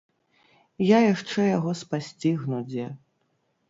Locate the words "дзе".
2.75-2.93